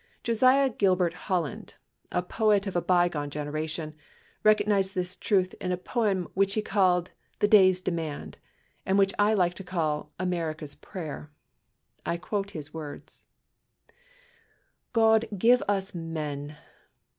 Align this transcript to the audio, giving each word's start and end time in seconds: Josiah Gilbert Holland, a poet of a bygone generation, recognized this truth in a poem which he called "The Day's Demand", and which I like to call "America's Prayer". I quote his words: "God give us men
Josiah 0.23 0.71
Gilbert 0.71 1.13
Holland, 1.13 1.75
a 2.11 2.23
poet 2.23 2.65
of 2.65 2.75
a 2.75 2.81
bygone 2.81 3.29
generation, 3.29 3.93
recognized 4.43 4.95
this 4.95 5.15
truth 5.15 5.53
in 5.61 5.71
a 5.71 5.77
poem 5.77 6.27
which 6.33 6.55
he 6.55 6.63
called 6.63 7.11
"The 7.37 7.47
Day's 7.47 7.81
Demand", 7.81 8.39
and 8.83 8.97
which 8.97 9.13
I 9.19 9.35
like 9.35 9.53
to 9.53 9.63
call 9.63 10.11
"America's 10.19 10.73
Prayer". 10.73 11.29
I 12.03 12.17
quote 12.17 12.49
his 12.49 12.73
words: 12.73 13.27
"God 14.91 15.25
give 15.37 15.61
us 15.69 15.93
men 15.93 16.57